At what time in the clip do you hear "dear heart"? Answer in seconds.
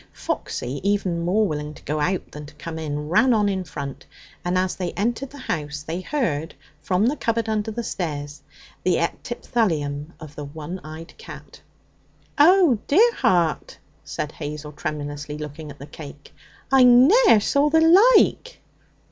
12.87-13.77